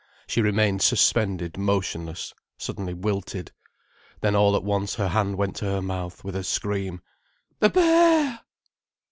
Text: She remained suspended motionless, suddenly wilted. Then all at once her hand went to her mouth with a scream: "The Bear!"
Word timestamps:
She 0.25 0.41
remained 0.41 0.81
suspended 0.81 1.59
motionless, 1.59 2.33
suddenly 2.57 2.95
wilted. 2.95 3.51
Then 4.21 4.35
all 4.35 4.55
at 4.55 4.63
once 4.63 4.95
her 4.95 5.09
hand 5.09 5.35
went 5.35 5.57
to 5.57 5.65
her 5.65 5.81
mouth 5.83 6.23
with 6.23 6.35
a 6.35 6.43
scream: 6.43 7.03
"The 7.59 7.69
Bear!" 7.69 8.39